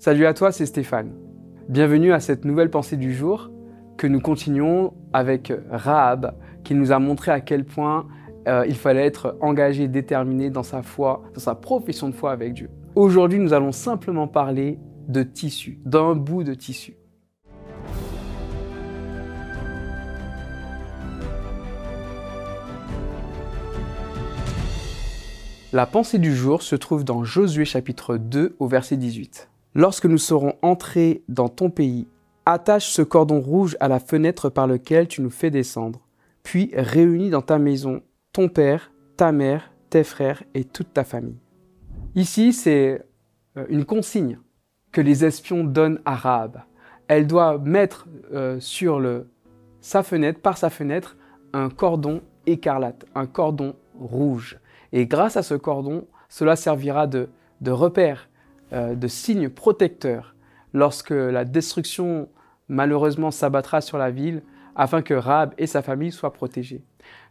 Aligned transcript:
Salut 0.00 0.26
à 0.26 0.32
toi, 0.32 0.52
c'est 0.52 0.64
Stéphane. 0.64 1.12
Bienvenue 1.68 2.12
à 2.12 2.20
cette 2.20 2.44
nouvelle 2.44 2.70
pensée 2.70 2.96
du 2.96 3.12
jour 3.12 3.50
que 3.96 4.06
nous 4.06 4.20
continuons 4.20 4.94
avec 5.12 5.52
Rahab 5.72 6.36
qui 6.62 6.76
nous 6.76 6.92
a 6.92 7.00
montré 7.00 7.32
à 7.32 7.40
quel 7.40 7.64
point 7.64 8.06
euh, 8.46 8.64
il 8.68 8.76
fallait 8.76 9.04
être 9.04 9.36
engagé, 9.40 9.88
déterminé 9.88 10.50
dans 10.50 10.62
sa 10.62 10.84
foi, 10.84 11.24
dans 11.34 11.40
sa 11.40 11.56
profession 11.56 12.08
de 12.08 12.14
foi 12.14 12.30
avec 12.30 12.52
Dieu. 12.54 12.70
Aujourd'hui, 12.94 13.40
nous 13.40 13.52
allons 13.52 13.72
simplement 13.72 14.28
parler 14.28 14.78
de 15.08 15.24
tissu, 15.24 15.80
d'un 15.84 16.14
bout 16.14 16.44
de 16.44 16.54
tissu. 16.54 16.96
La 25.72 25.86
pensée 25.86 26.20
du 26.20 26.36
jour 26.36 26.62
se 26.62 26.76
trouve 26.76 27.02
dans 27.02 27.24
Josué 27.24 27.64
chapitre 27.64 28.16
2 28.16 28.54
au 28.60 28.68
verset 28.68 28.96
18. 28.96 29.48
Lorsque 29.78 30.06
nous 30.06 30.18
serons 30.18 30.54
entrés 30.60 31.22
dans 31.28 31.48
ton 31.48 31.70
pays, 31.70 32.08
attache 32.46 32.88
ce 32.88 33.00
cordon 33.00 33.38
rouge 33.38 33.76
à 33.78 33.86
la 33.86 34.00
fenêtre 34.00 34.48
par 34.48 34.66
lequel 34.66 35.06
tu 35.06 35.22
nous 35.22 35.30
fais 35.30 35.52
descendre, 35.52 36.00
puis 36.42 36.72
réunis 36.74 37.30
dans 37.30 37.42
ta 37.42 37.60
maison 37.60 38.02
ton 38.32 38.48
père, 38.48 38.90
ta 39.16 39.30
mère, 39.30 39.70
tes 39.88 40.02
frères 40.02 40.42
et 40.54 40.64
toute 40.64 40.92
ta 40.92 41.04
famille. 41.04 41.38
Ici, 42.16 42.52
c'est 42.52 43.06
euh, 43.56 43.66
une 43.68 43.84
consigne 43.84 44.40
que 44.90 45.00
les 45.00 45.24
espions 45.24 45.62
donnent 45.62 46.00
à 46.04 46.16
Rahab. 46.16 46.60
Elle 47.06 47.28
doit 47.28 47.58
mettre 47.58 48.08
euh, 48.32 48.58
sur 48.58 49.00
sa 49.80 50.02
fenêtre, 50.02 50.40
par 50.40 50.58
sa 50.58 50.70
fenêtre, 50.70 51.16
un 51.52 51.70
cordon 51.70 52.22
écarlate, 52.46 53.06
un 53.14 53.26
cordon 53.26 53.76
rouge. 53.96 54.58
Et 54.90 55.06
grâce 55.06 55.36
à 55.36 55.44
ce 55.44 55.54
cordon, 55.54 56.04
cela 56.28 56.56
servira 56.56 57.06
de, 57.06 57.28
repère, 57.64 58.28
de 58.72 59.08
signe 59.08 59.48
protecteur 59.48 60.34
lorsque 60.72 61.10
la 61.10 61.44
destruction 61.44 62.28
malheureusement 62.68 63.30
s'abattra 63.30 63.80
sur 63.80 63.98
la 63.98 64.10
ville, 64.10 64.42
afin 64.76 65.02
que 65.02 65.14
Rahab 65.14 65.54
et 65.58 65.66
sa 65.66 65.82
famille 65.82 66.12
soient 66.12 66.32
protégés. 66.32 66.82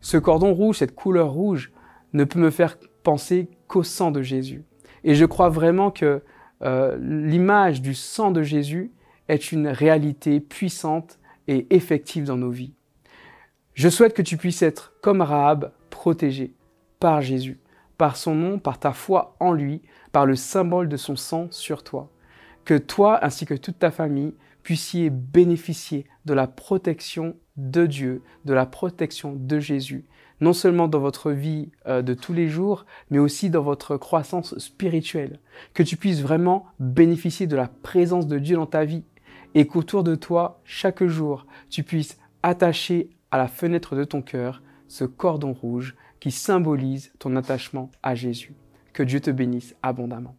Ce 0.00 0.16
cordon 0.16 0.52
rouge, 0.52 0.78
cette 0.78 0.94
couleur 0.94 1.30
rouge, 1.30 1.72
ne 2.12 2.24
peut 2.24 2.40
me 2.40 2.50
faire 2.50 2.76
penser 3.02 3.48
qu'au 3.68 3.82
sang 3.82 4.10
de 4.10 4.22
Jésus. 4.22 4.64
Et 5.04 5.14
je 5.14 5.24
crois 5.24 5.48
vraiment 5.48 5.90
que 5.90 6.22
euh, 6.62 6.96
l'image 7.00 7.82
du 7.82 7.94
sang 7.94 8.30
de 8.30 8.42
Jésus 8.42 8.90
est 9.28 9.52
une 9.52 9.68
réalité 9.68 10.40
puissante 10.40 11.18
et 11.46 11.66
effective 11.70 12.24
dans 12.24 12.36
nos 12.36 12.50
vies. 12.50 12.72
Je 13.74 13.88
souhaite 13.88 14.14
que 14.14 14.22
tu 14.22 14.36
puisses 14.36 14.62
être 14.62 14.94
comme 15.02 15.20
Rahab, 15.20 15.72
protégé 15.90 16.54
par 16.98 17.20
Jésus, 17.20 17.60
par 17.98 18.16
son 18.16 18.34
nom, 18.34 18.58
par 18.58 18.78
ta 18.78 18.92
foi 18.92 19.36
en 19.40 19.52
lui, 19.52 19.82
par 20.12 20.26
le 20.26 20.36
symbole 20.36 20.88
de 20.88 20.96
son 20.96 21.16
sang 21.16 21.48
sur 21.50 21.82
toi. 21.82 22.10
Que 22.64 22.78
toi 22.78 23.24
ainsi 23.24 23.46
que 23.46 23.54
toute 23.54 23.78
ta 23.78 23.90
famille 23.90 24.34
puissiez 24.62 25.10
bénéficier 25.10 26.06
de 26.24 26.34
la 26.34 26.48
protection 26.48 27.36
de 27.56 27.86
Dieu, 27.86 28.22
de 28.44 28.52
la 28.52 28.66
protection 28.66 29.34
de 29.36 29.60
Jésus, 29.60 30.04
non 30.40 30.52
seulement 30.52 30.88
dans 30.88 30.98
votre 30.98 31.30
vie 31.30 31.70
euh, 31.86 32.02
de 32.02 32.14
tous 32.14 32.32
les 32.32 32.48
jours, 32.48 32.84
mais 33.10 33.18
aussi 33.18 33.48
dans 33.48 33.62
votre 33.62 33.96
croissance 33.96 34.58
spirituelle. 34.58 35.38
Que 35.72 35.82
tu 35.82 35.96
puisses 35.96 36.20
vraiment 36.20 36.66
bénéficier 36.80 37.46
de 37.46 37.56
la 37.56 37.68
présence 37.68 38.26
de 38.26 38.38
Dieu 38.38 38.56
dans 38.56 38.66
ta 38.66 38.84
vie 38.84 39.04
et 39.54 39.66
qu'autour 39.66 40.04
de 40.04 40.14
toi, 40.14 40.60
chaque 40.64 41.04
jour, 41.04 41.46
tu 41.70 41.82
puisses 41.82 42.18
attacher 42.42 43.10
à 43.30 43.38
la 43.38 43.48
fenêtre 43.48 43.96
de 43.96 44.04
ton 44.04 44.20
cœur 44.20 44.62
ce 44.88 45.04
cordon 45.04 45.52
rouge 45.52 45.96
qui 46.20 46.30
symbolise 46.30 47.12
ton 47.18 47.36
attachement 47.36 47.90
à 48.02 48.14
Jésus. 48.14 48.54
Que 48.92 49.02
Dieu 49.02 49.20
te 49.20 49.30
bénisse 49.30 49.74
abondamment. 49.82 50.36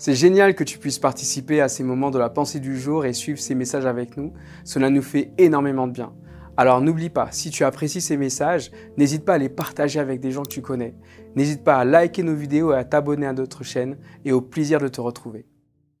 C'est 0.00 0.14
génial 0.14 0.54
que 0.54 0.64
tu 0.64 0.78
puisses 0.78 0.98
participer 0.98 1.60
à 1.60 1.68
ces 1.68 1.84
moments 1.84 2.10
de 2.10 2.18
la 2.18 2.30
pensée 2.30 2.58
du 2.58 2.80
jour 2.80 3.04
et 3.04 3.12
suivre 3.12 3.38
ces 3.38 3.54
messages 3.54 3.84
avec 3.84 4.16
nous. 4.16 4.32
Cela 4.64 4.88
nous 4.88 5.02
fait 5.02 5.32
énormément 5.36 5.86
de 5.86 5.92
bien. 5.92 6.14
Alors 6.56 6.80
n'oublie 6.80 7.10
pas, 7.10 7.28
si 7.32 7.50
tu 7.50 7.64
apprécies 7.64 8.00
ces 8.00 8.16
messages, 8.16 8.70
n'hésite 8.96 9.26
pas 9.26 9.34
à 9.34 9.38
les 9.38 9.50
partager 9.50 10.00
avec 10.00 10.20
des 10.20 10.30
gens 10.30 10.42
que 10.42 10.48
tu 10.48 10.62
connais. 10.62 10.94
N'hésite 11.36 11.64
pas 11.64 11.76
à 11.76 11.84
liker 11.84 12.22
nos 12.22 12.34
vidéos 12.34 12.72
et 12.72 12.76
à 12.76 12.84
t'abonner 12.84 13.26
à 13.26 13.34
notre 13.34 13.62
chaîne 13.62 13.98
et 14.24 14.32
au 14.32 14.40
plaisir 14.40 14.80
de 14.80 14.88
te 14.88 15.02
retrouver. 15.02 15.46